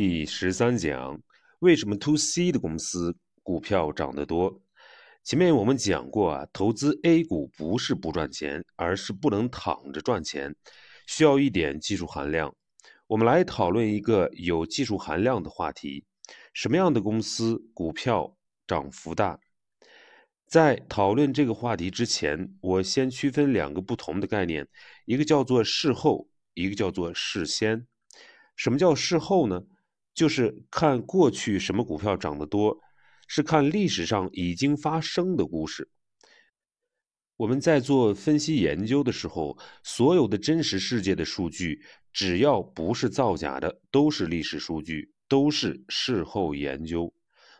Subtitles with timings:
[0.00, 1.20] 第十三讲：
[1.58, 4.62] 为什么 To C 的公司股票涨得多？
[5.24, 10.54] 前面我们讲过啊，投资 A 股不是不赚钱，而是不能躺着赚钱，
[11.08, 12.54] 需要一点技术含量。
[13.08, 16.04] 我们来讨论一个有技术含量的话题：
[16.54, 18.36] 什么样的公司股票
[18.68, 19.40] 涨幅大？
[20.46, 24.68] 在讨论这个话题之前，我先区分两个不同的概念，
[25.06, 27.84] 一个叫做事后，一个叫做事先。
[28.54, 29.64] 什么叫事后呢？
[30.18, 32.76] 就是看过去什么股票涨得多，
[33.28, 35.88] 是看历史上已经发生的故事。
[37.36, 41.80] 我们在做分析研究的时候，所有的真实世界的数据，
[42.12, 47.14] 只要不是造假的，都是历史数据，都是事后研究。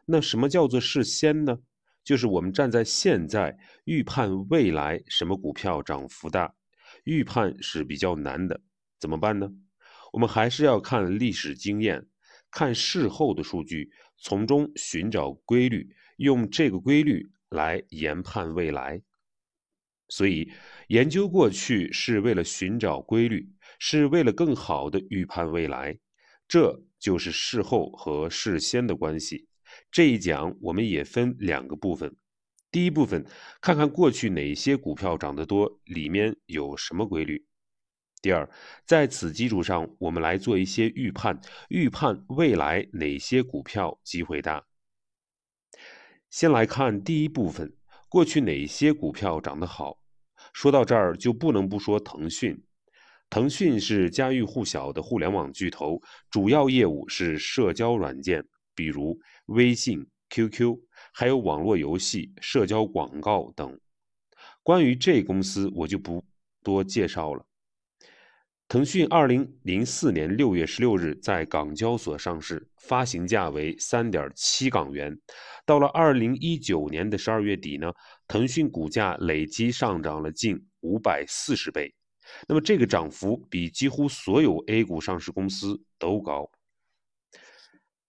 [0.04, 1.56] 那什么叫做事先呢？
[2.02, 6.52] 就是我们站在现在预判未来什么股票涨幅大，
[7.04, 8.60] 预判是比较难的，
[8.98, 9.48] 怎么办呢？
[10.12, 12.04] 我们还是要看历史经验，
[12.50, 19.02] 看事后的数据，从中寻找规律，用这个规律来研判未来。
[20.08, 20.50] 所以，
[20.88, 25.98] 研究过去是为了寻找规律，是为了更好的预判未来，
[26.48, 29.46] 这就是事后和事先的关系。
[29.90, 32.16] 这一讲我们也分两个部分，
[32.70, 33.26] 第一部分
[33.60, 37.44] 看看过去哪些股票涨得多，里面有什么规律；
[38.20, 38.48] 第二，
[38.84, 44.64] 在此基础上，我们来做一些预判，预判未来哪些股票机会大。
[46.30, 47.74] 先来看第一部分，
[48.08, 49.98] 过去哪些股票涨得好？
[50.52, 52.62] 说到这儿就不能不说腾讯，
[53.30, 58.44] 腾讯是家喻户晓的互联网巨头，主要业务是社交软件。
[58.74, 60.78] 比如微信、QQ，
[61.12, 63.80] 还有网络游戏、社交广告等。
[64.62, 66.24] 关于这公司，我就不
[66.62, 67.44] 多介绍了。
[68.68, 75.18] 腾讯二零零四年六月十六日在港交所上市，发行价为三点七港元。
[75.64, 77.90] 到了二零一九年的十二月底呢，
[78.26, 81.94] 腾讯股价累计上涨了近五百四十倍。
[82.46, 86.50] 那么这个涨幅比几乎所有 A 股上市公司都高。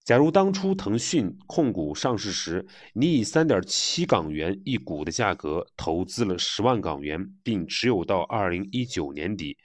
[0.03, 9.57] 假如当初腾讯控股上市时，你以三点七港元一股的价格投资了十万港元，并持有到二零一九年底，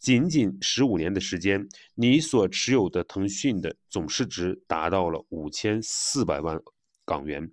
[0.00, 6.60] 仅仅十五年的时间，你所持有的腾讯的总市值达到了五千四百万
[7.04, 7.50] 港元。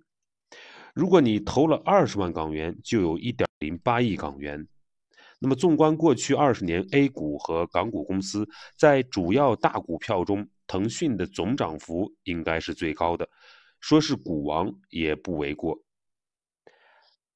[0.94, 4.66] 如果你投了二十万港元，就有一点零八亿港元。
[5.38, 8.48] 那么，纵观过去二十年，A 股和港股公司
[8.78, 13.28] 在主要大股票中，腾讯的总涨幅应该是最高的，
[13.78, 15.78] 说是股王也不为过。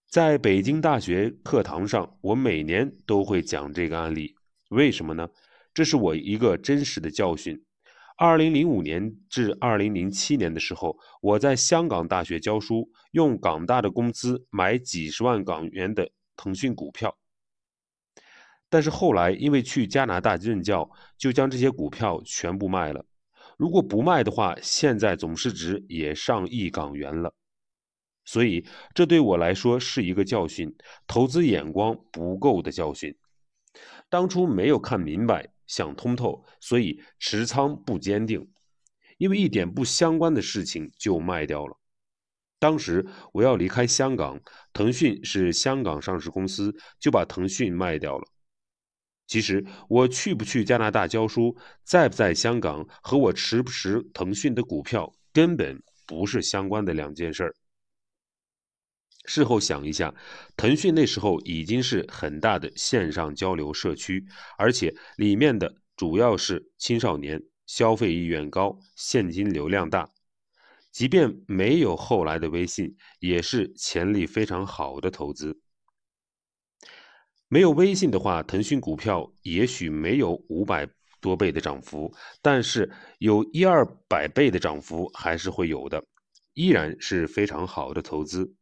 [0.09, 4.35] 在北京大学课堂上，我每年都会讲这个案例，
[4.71, 5.29] 为什么呢？
[5.75, 7.65] 这是我一个真实的教训。
[8.17, 17.17] 二零零五年至二零零七年的时候，我在香港大学教书，用港大的工资买几十万港元的腾讯股票。
[18.69, 20.89] 但是后来因为去加拿大任教，
[21.19, 23.05] 就将这些股票全部卖了。
[23.57, 27.35] 如果不卖的话，现在总市值也上亿港元了。
[28.25, 28.65] 所以
[28.95, 30.73] 这对我来说是一个教训，
[31.07, 33.17] 投资眼光不够的教训。
[34.11, 38.47] 当初没有看明白、想通透，所以持仓不坚定，
[39.17, 41.79] 因为一点不相关的事情就卖掉了。
[42.59, 44.39] 当时我要离开香港，
[44.73, 48.25] 腾讯是香港上市公司，就把腾讯卖掉了。
[49.27, 57.55] 其实我去不去加拿大教书，在不在香港，和我持不持腾讯的股票根本不是相关的两件事儿。
[59.25, 60.15] 事后想一下，
[60.57, 64.27] 腾讯那时候已经是很大的线上交流社区，
[64.57, 70.11] 而且里面的主要是青少年，消费意愿高，现金流量大。
[70.91, 75.61] 即便没有后来的微信，也是潜力非常好的投资。
[77.47, 80.89] 没有微信的话，腾讯股票也许没有五百
[81.21, 86.05] 多倍的涨幅，但是有一二百倍的涨幅还是会有的，
[86.55, 88.53] 依然是非常好的投资。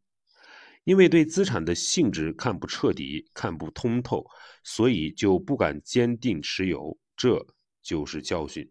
[0.88, 4.26] 因为对资产的性质看不彻底、看不通透，
[4.64, 7.46] 所以就不敢坚定持有，这
[7.82, 8.66] 就是教训。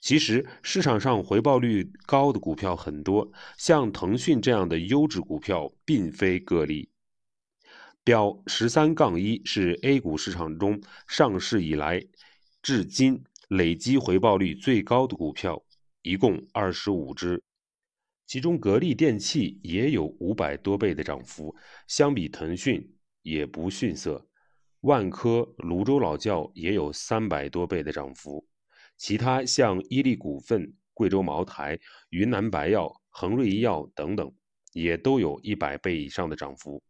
[0.00, 6.88] 其实市场上回报率高的股票很多，像腾讯这样的优质股票并非个例。
[8.04, 12.00] 标十三杠一是 A 股市场中上市以来
[12.62, 15.60] 至今累计回报率最高的股票，
[16.02, 17.42] 一共二十五只，
[18.30, 21.52] 其中格力电器也有五百多倍的涨幅，
[21.88, 24.24] 相比腾讯也不逊色。
[24.82, 28.46] 万科、泸州老窖也有三百多倍的涨幅，
[28.96, 31.76] 其他像伊利股份、贵州茅台、
[32.10, 34.32] 云南白药、恒瑞医药等等，
[34.74, 36.80] 也都有一百倍以上的涨幅。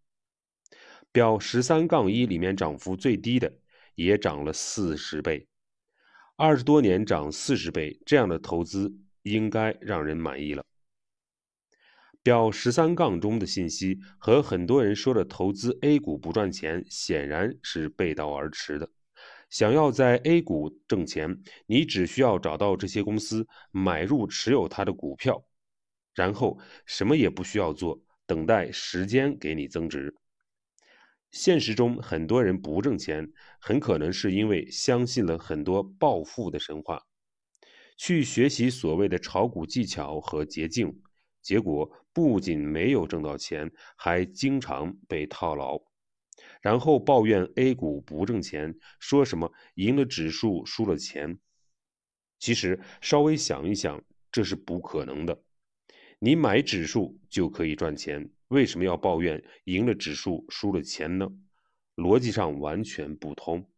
[1.10, 3.50] 表十三杠一里面涨幅最低的
[3.94, 5.48] 也涨了四十倍，
[6.36, 10.62] 二十多年涨四十倍，这样的投资应该让人满意了。
[12.22, 18.90] 表十三杠中的信息和很多人说的投资 A 股不赚钱，显然是背道而驰的。
[19.48, 25.42] 想要在 A 股挣钱，你只需要找到这些公司，买入持有它的股票，
[26.14, 30.14] 然后什么也不需要做，等待时间给你增值。
[31.30, 37.02] 现实中，很多人不挣钱，很可能是因为相信了很多暴富的神话，
[37.96, 41.00] 去学习所谓的炒股技巧和捷径。
[41.42, 45.80] 结果不仅没有挣到钱，还经常被套牢，
[46.60, 51.38] 然后抱怨 A 股不挣钱，说什么赢了指数输了钱。
[52.38, 54.02] 其实稍微想一想，
[54.32, 55.42] 这是不可能的。
[56.18, 61.28] 你买指数就可以赚钱，为什么要抱怨赢了指数输了钱呢？
[61.96, 63.69] 逻辑上完全不通。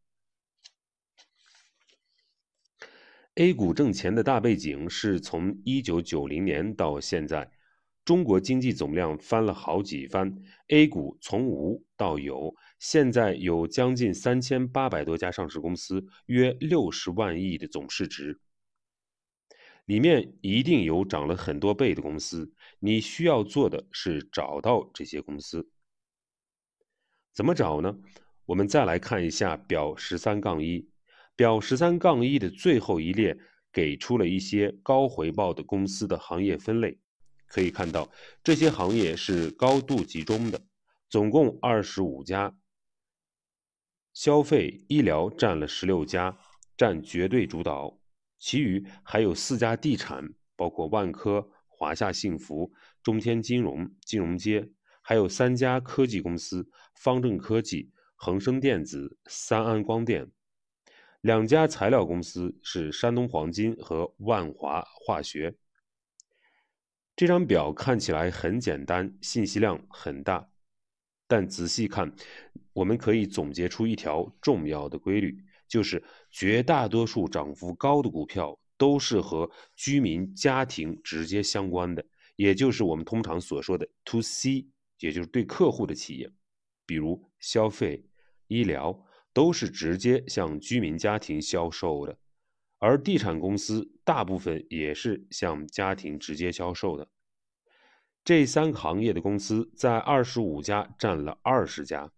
[3.36, 7.50] A 股挣钱的大背景是从一九九零年到现在，
[8.04, 10.36] 中国经济总量翻了好几番
[10.68, 18.38] ，A 股从无到有，现在有将近三千八百多家上市公司，约六十万亿的总市值，
[19.86, 25.70] 里面一定有涨了很多倍的公司，你需要做的是找到这些公司。
[27.32, 27.96] 怎么找呢？
[28.44, 30.91] 我们再来看一下表十三杠一。
[31.34, 33.36] 表十三杠一的最后一列
[33.72, 36.98] 给出了一些高回报的公司的行业分类，
[37.46, 38.10] 可以看到
[38.44, 40.60] 这些行业是高度集中的，
[41.08, 42.54] 总共二十五家。
[44.12, 46.38] 消费医疗占了十六家，
[46.76, 47.98] 占绝对主导，
[48.38, 52.70] 其余还有四家地产，包括万科、华夏幸福、
[53.02, 54.68] 中天金融、金融街，
[55.00, 60.30] 还有三家科技公司：方正科技、恒生电子、三安光电。
[61.22, 65.54] 两家材料公司是山东黄金和万华化学。
[67.14, 70.50] 这张表看起来很简单，信息量很大，
[71.28, 72.12] 但仔细看，
[72.72, 82.04] 我们可以总结出一条重要的规律，就是绝大多数涨幅高的股票都是和居民家庭直接相关的，
[82.34, 84.66] 也就是我们通常所说的 to C，
[84.98, 86.28] 也就是对客户的企业，
[86.84, 88.04] 比如消费、
[88.48, 89.06] 医疗。
[89.34, 92.18] 都是直接向居民家庭销售的，
[92.78, 97.08] 而地产公司大部分也是向家庭直接销售的。
[98.22, 102.12] 这三个行业的公司在二十五家占了二十家，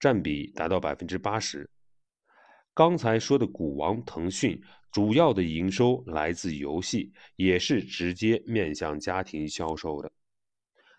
[0.00, 1.68] 占比达到百分之八十。
[2.72, 10.10] 刚才说的股王腾讯，主要的营收来自游戏，也是直接面向家庭销售的。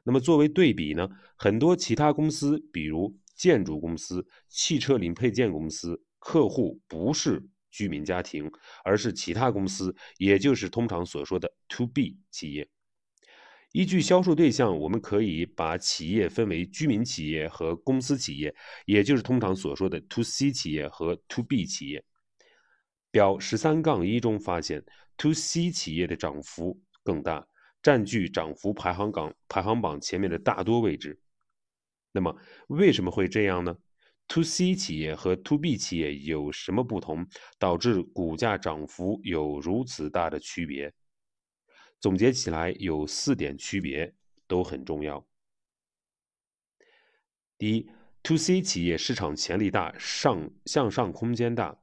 [0.04, 3.18] 那么作为对比呢，很多其他公司，比如。
[3.40, 7.42] 建筑公司、汽车零配件公司客户不是
[7.72, 8.52] 居民家庭，
[8.84, 12.68] 而是其他公司，也就是通常所说的 to B 企业。
[13.72, 18.54] 依据销售对象，我们可以把企业分为居民企业和公司企业，
[18.86, 22.04] 也就是通常所说的 to C 企业和 to B 企业。
[23.10, 24.84] 表十三杠一中发现
[25.16, 27.48] ，to C 企业的涨幅更大，
[27.82, 31.18] 占据涨幅排行榜排行榜前面的大多位置。
[32.12, 32.36] 那么
[32.68, 33.78] 为什么会这样呢
[34.30, 40.94] ？To C 企业和 To B 企业有什么不同，导致股价涨幅有如此大的区别？
[42.00, 44.14] 总结起来有四点区别，
[44.48, 45.28] 都很重要。
[47.58, 47.90] 第一
[48.24, 51.78] ，To C 企业市场潜力大，上向上空间大，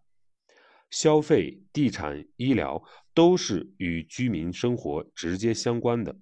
[0.90, 6.18] 消费、地产、医疗都是与居民生活直接相关的，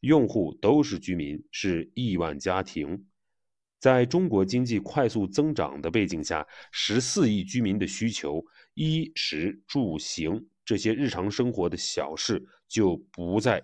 [0.00, 3.06] 用户都是居民，是亿万家庭。
[3.78, 8.42] 在中国经济快速增长的背景下，十四亿居民的需求，
[8.74, 13.62] 衣食住行这些日常生活的小事就不再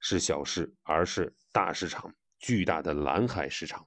[0.00, 3.86] 是小事，而是大市场、巨大的蓝海市场。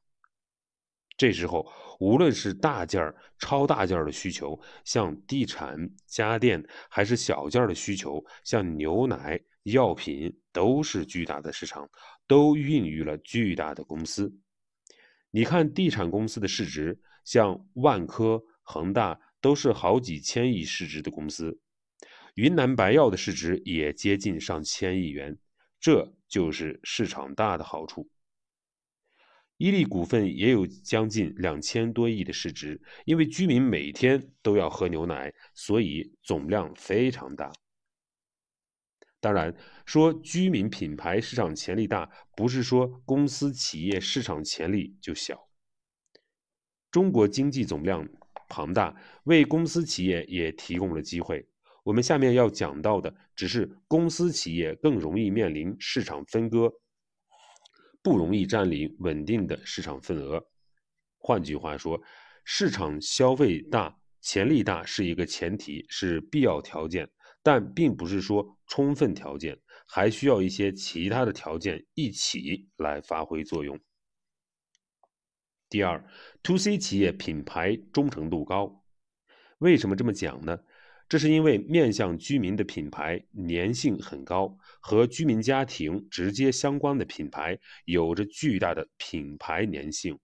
[1.18, 11.88] 这时候，无论是大件儿、超大件儿的需求，像地产、家电，还是小件儿的需求，像牛奶、药品，都是巨大的市场，
[12.28, 14.34] 都孕育了巨大的公司。
[15.34, 21.58] 你看，地产公司的市值，像万科、恒大都是好几千亿市值的公司，
[22.36, 25.38] 云南白药的市值也接近上千亿元，
[25.80, 28.10] 这就是市场大的好处。
[29.56, 37.54] 伊利股份也有将近两千多亿的市值，因为居民每天都要喝牛奶，所以总量非常大。
[39.22, 45.48] 当然，说居民品牌市场潜力大，不是说公司企业市场潜力就小。
[46.90, 48.10] 中国经济总量
[48.50, 51.48] 庞大，为公司企业也提供了机会。
[51.84, 56.74] 我们下面要讲到的，只是公司企业更容易面临市场分割，
[58.02, 60.44] 不容易占领稳定的市场份额。
[61.20, 62.02] 换句话说，
[62.44, 67.08] 市场消费大、潜力大是一个前提，是必要条件。
[67.44, 73.80] 但并不是说充分条件，还需要一些其他的条件一起来发挥作用。
[75.70, 76.06] 第二
[76.44, 78.84] ，to C 企业品牌忠诚度高，
[79.60, 80.60] 为什么这么讲呢？
[81.08, 90.20] 这是因为面向居民的品牌粘性很高，和居民家庭直接相关的品牌有着巨大的品牌粘性。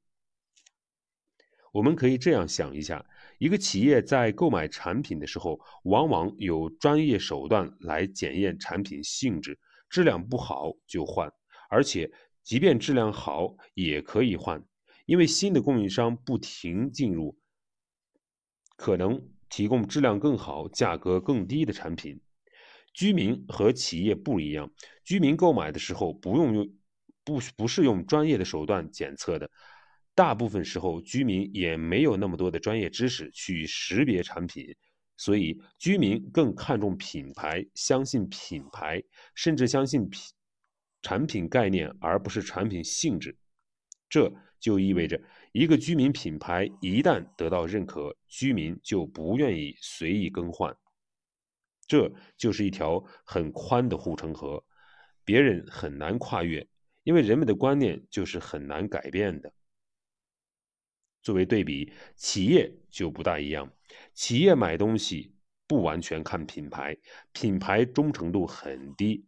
[1.74, 3.06] 我们可以这样想一下。
[3.38, 11.32] 一个企业在购买产品的时候，往往有专业手段来检验产品性质，质量不好就换，
[11.70, 12.12] 而且
[12.44, 14.64] 即便质量好也可以换，
[15.06, 17.38] 因为新的供应商不停进入，
[18.76, 22.20] 可能提供质量更好、价格更低的产品。
[22.94, 24.72] 居民和企业不一样，
[25.04, 26.68] 居民购买的时候不用用
[27.24, 29.52] 不不是用专业的手段检测的。
[30.18, 34.76] 大部分时候，居民也没有那么多的专业知识去识别产品，
[35.16, 39.00] 所以居民更看重品牌，相信品牌，
[39.36, 40.20] 甚至相信品
[41.04, 43.38] 产品概念，而不是产品性质。
[44.10, 45.22] 这就意味着，
[45.52, 50.76] 一个居民品牌一旦得到认可，居民就不愿意随意更换。
[51.86, 54.66] 这就是一条很宽的护城河，
[55.24, 56.68] 别人很难跨越，
[57.04, 59.54] 因为人们的观念就是很难改变的。
[61.28, 63.70] 作为对比，企业就不大一样。
[64.14, 65.34] 企业买东西
[65.68, 66.96] 不完全看品牌，
[67.34, 69.26] 品牌忠诚度很低。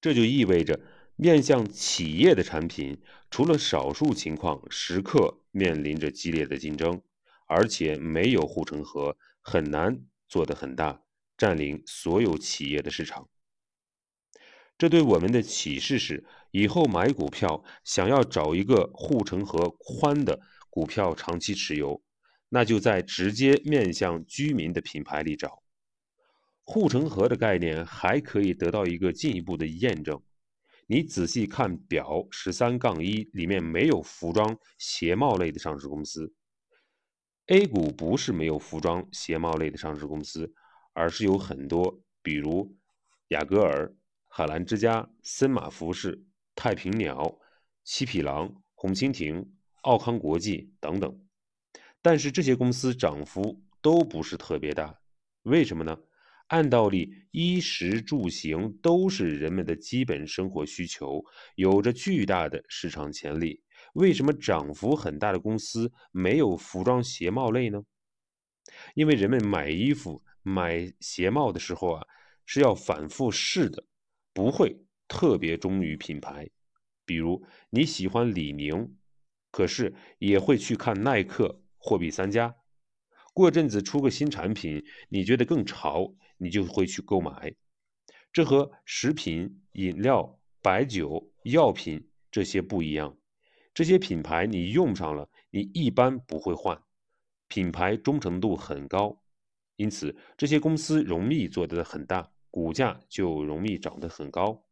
[0.00, 0.80] 这就意味着，
[1.16, 2.98] 面向企业的产品，
[3.30, 7.02] 除了少数情况，时刻面临着激烈的竞争，
[7.46, 10.00] 而且没有护城河，很难
[10.30, 11.02] 做得很大，
[11.36, 13.28] 占领所有企业的市场。
[14.78, 20.40] 这对我们的启示是：以后买股票，想要找一个护城河宽的。
[20.72, 22.02] 股票长期持有，
[22.48, 25.62] 那就在直接面向居民的品牌里找。
[26.62, 30.18] 护城河的概念还可以得到一个进一步的验证。
[30.86, 36.32] 你仔细看表十三杠一里面没有服装鞋帽类的上市公司。
[37.48, 40.54] A 股不是没有服装鞋帽类的上市公司，
[40.94, 42.74] 而是有很多，比如
[43.28, 43.94] 雅戈尔、
[44.26, 46.24] 海澜之家、森马服饰、
[46.54, 47.38] 太平鸟、
[47.84, 49.52] 七匹狼、红蜻蜓。
[49.82, 51.20] 奥康国际等等，
[52.00, 54.96] 但是这些公司涨幅都不是特别大，
[55.42, 55.98] 为什么呢？
[56.48, 61.24] 按道理，衣食住行都是人们的基本生活需求，
[61.54, 63.62] 有着巨大的市场潜力。
[63.94, 67.82] 为什么涨幅很大的公司没有服装鞋帽类呢？
[68.94, 72.06] 因为人们买衣服、买鞋帽的时候啊，
[72.46, 73.84] 是要反复试的，
[74.32, 74.76] 不会
[75.08, 76.48] 特别忠于品牌。
[77.04, 78.96] 比如你喜欢李宁。
[79.52, 82.56] 可是也会去看耐克、货比三家，
[83.32, 87.54] 过阵子出个新产品，你觉得更潮，你就会去购买。
[88.32, 93.16] 这和食品、饮料、白酒、药品这些不一样，
[93.74, 96.82] 这些品牌你用上了，你一般不会换，
[97.46, 99.22] 品牌忠诚度很高，
[99.76, 104.64] 因此这些公司容易做得很大，股价就容易涨得很高。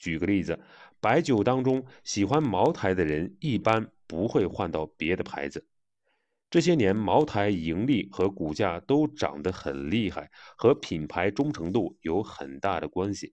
[0.00, 0.58] 举个例子。
[0.98, 5.64] 白酒当中，喜欢茅台的人一般不会换到别的牌子。
[6.50, 13.32] 这些年，茅台盈利和股价都涨得很厉害，和品牌忠诚度有很大的关系。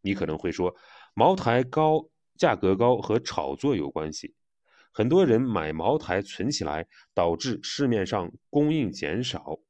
[0.00, 0.74] 你可能会说，
[1.14, 4.34] 茅台高价格高和炒作有关系，
[4.92, 9.60] 很多人买茅台存起来，导致市面上供应减少。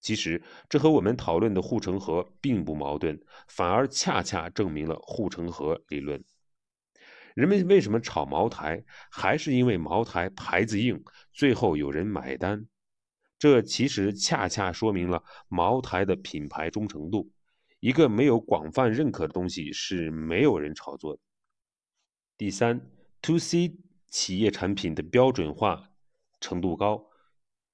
[0.00, 6.24] 其实，这和我们讨论的护城河并不矛盾，反而恰恰证明了护城河理论。
[7.34, 12.66] 人们为什么炒茅台，还是因为茅台牌子硬，最后有人买单。
[13.38, 17.30] 这其实恰恰说明了茅台的品牌忠诚度。
[17.78, 21.20] 一个没有广泛认可的东西，是没有人炒作的。
[22.36, 22.90] 第三
[23.22, 23.76] ，to C
[24.08, 25.90] 企业产品的标准化
[26.40, 27.09] 程度高。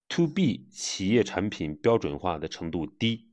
[0.09, 3.29] To B 企业产品标准化的程度低，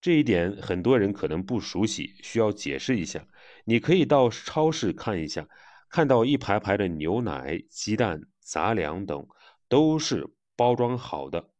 [0.00, 3.28] 这一点很多人可能不熟悉，需要解释一下。
[3.64, 5.48] 你可以到超市看一下，
[5.88, 9.28] 看到一排排的牛奶、鸡蛋、杂粮等，
[9.68, 11.50] 都是包装好的，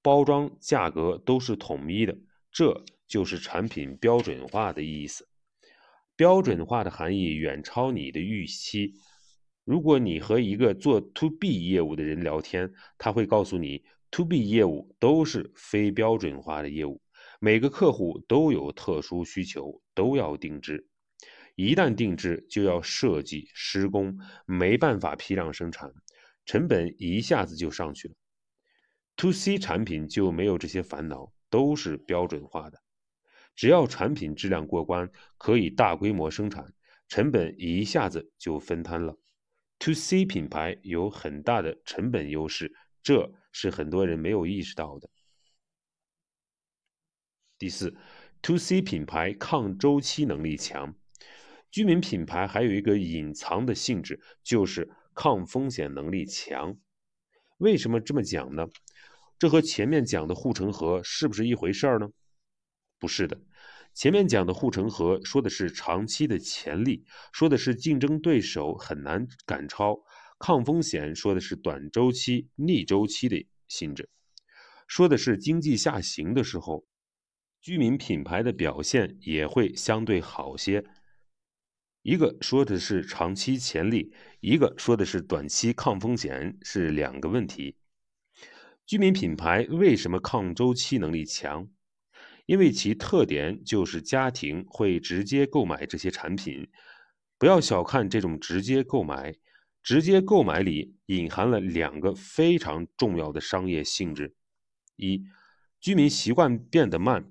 [0.00, 2.16] 包装价格都是统一的，
[2.52, 5.28] 这就是产品标准化的意思。
[6.14, 8.94] 标准化的含义远超你的预期。
[9.66, 13.82] 如果你和一个做 To B 业务的人聊天，他会告诉你
[14.12, 17.02] ，To B 业务都是非标准化的业务，
[17.40, 20.86] 每个客户都有特殊需求，都要定制。
[21.56, 25.92] 一旦定制，就要设计施工，没办法批量生产，
[26.44, 28.14] 成本一下子就上去了。
[29.16, 32.78] To C 产品就没有这些烦恼，都是标准化的。
[33.56, 36.72] 只要产品质量过关，可以大规模生产，
[37.08, 39.16] 成本一下子就分摊了。
[39.78, 45.08] To C 品牌有很大的成本优势，这是很多人没有意识到的。
[47.58, 47.96] 第四
[48.42, 50.94] ，To C 品牌抗周期能力强。
[51.70, 56.78] 居民品牌还有一个隐藏的性质，就是抗风险能力强。
[57.58, 58.66] 为什么这么讲呢？
[59.38, 62.08] 这和前面讲的护城河是不是一回事儿呢？
[62.98, 63.38] 不是的，
[63.96, 70.04] 前面讲的护城河说的是长期的潜力，说的是竞争对手很难赶超；
[70.38, 74.10] 抗风险说的是短周期、逆周期的性质，
[74.86, 76.84] 说的是经济下行的时候，
[77.62, 80.84] 居民品牌的表现也会相对好些。
[82.02, 87.76] 一个说的是长期潜力，一个说的是短期抗风险，是两个问题。
[88.84, 91.66] 居民品牌为什么抗周期能力强？
[92.46, 96.68] 因为其特点就是家庭会直接购买这些产品。
[97.38, 99.34] 不要小看这种直接购买，
[99.82, 104.34] 直接购买里隐含了两个非常重要的商业性质：
[104.96, 105.22] 一，
[105.80, 107.30] 居民习惯变得慢，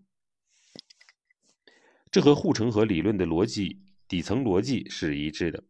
[2.12, 5.64] 这和护城河理论的逻辑底层逻辑是一致的。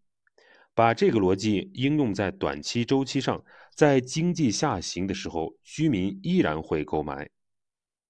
[0.74, 7.30] 把这个逻辑应用在短期周期上，在经济下行的时候，居民依然会购买。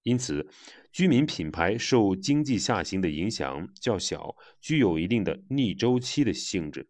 [0.06, 0.48] 因此，
[0.92, 6.88] 居民品牌受经济下行的影响较小，具有一定的逆周期的性质。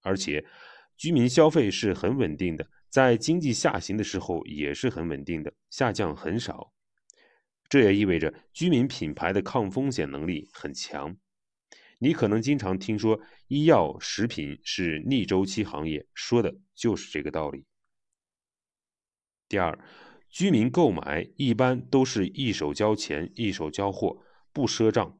[0.00, 0.42] 而且，
[0.96, 6.72] 居民消费是很稳定的，在经济下行的时候也是很稳定的，下降很少。
[7.68, 11.14] 这也意味着居民品牌的抗风险能力很强。
[11.98, 17.66] 你可能经常听说医药、食品是逆周期行业，说的就是这个道理。
[19.46, 19.78] 第二，
[20.30, 25.18] 居民购买一般都是一手交钱一手交货，不赊账，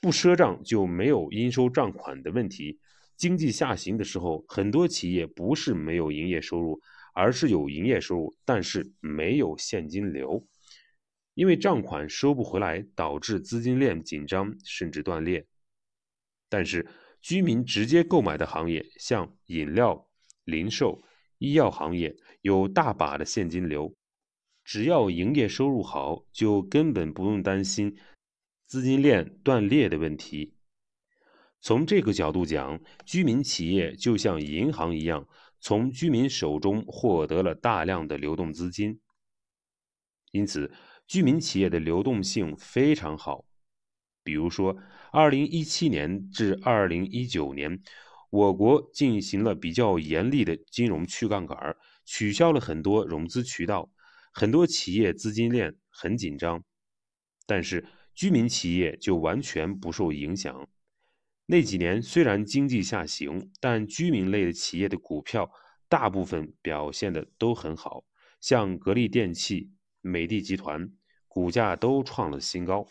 [0.00, 2.80] 不赊账就没有应收账款的问题。
[3.16, 6.80] 经济下行的时候，很多企业不是没有营业收入，
[7.14, 10.46] 而是有营业收入，但是没有现金流，
[11.34, 15.46] 因为账款收不回来，导致资金链紧张甚至断裂。
[16.48, 16.88] 但是，
[17.22, 20.08] 居民直接购买的行业，像饮料、
[20.44, 21.00] 零售、
[21.44, 23.94] 医药行业，有大把的现金流，
[24.64, 27.94] 只要营业收入好，就根本不用担心
[28.66, 30.54] 资金链断裂的问题。
[31.60, 35.28] 从这个角度讲，居民企业就像银行一样，
[35.60, 39.00] 从居民手中获得了大量的流动资金，
[40.32, 40.72] 因此，
[41.06, 43.44] 居民企业的流动性非常好。
[44.22, 44.76] 比如说，
[45.12, 47.82] 二零一七年至二零一九年，
[48.34, 53.88] 我国进行了比较严厉的金融去杠杆，取消了很多融资渠道，
[54.32, 56.64] 很多企业资金链很紧张。
[57.46, 60.68] 但是居民企业就完全不受影响。
[61.46, 65.48] 那几年虽然经济下行，但居民类的企业的股票
[65.88, 68.04] 大部分表现的都很好，
[68.40, 69.70] 像格力电器、
[70.00, 70.90] 美的集团，
[71.28, 72.84] 股价都创了新高。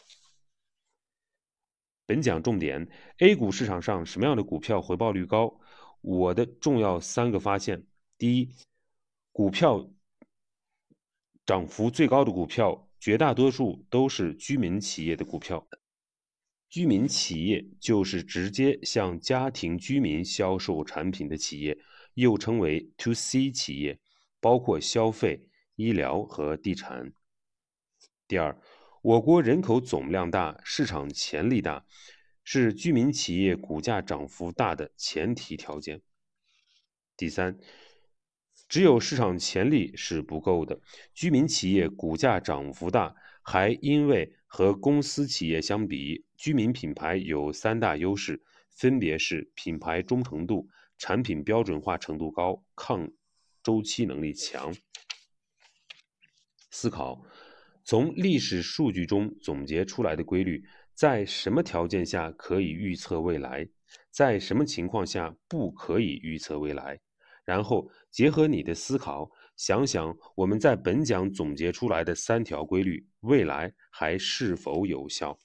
[2.06, 2.90] 本讲重点
[3.20, 5.60] ：A 股市场上什么样的股票回报率高？
[6.02, 7.88] 我的重要三个发现：
[8.18, 8.50] 第一，
[9.32, 9.90] 股票
[11.46, 15.66] 涨幅最高的股票，绝大多数都是居民企业的股票。
[16.70, 21.78] 居民企业就是直接向家庭居民销售产品的企业，
[22.16, 24.00] 又称为 To C 企业，
[24.42, 27.14] 包括消费、医疗和地产。
[28.28, 28.60] 第二。
[29.04, 31.86] 我国人口总量大，市场潜力大，
[32.46, 36.02] 是居民企业股价涨幅大的前提条件。
[37.18, 37.60] 第三，
[38.70, 40.80] 只有市场潜力是不够的，
[41.14, 53.12] 居民企业股价涨幅大，还因为和公司企业相比，居民品牌有三大优势，分别是品牌忠诚度、产品标准化程度高、抗
[53.62, 54.74] 周期能力强。
[56.72, 57.22] 思考。
[57.84, 63.68] 从历史数据中总结出来的规律，在什么条件下可以预测未来，
[64.10, 67.00] 在什么情况下不可以预测未来？
[67.46, 75.38] 然后结合你的思考，想想我们在本讲总结出来的三条规律，未来还是否有效？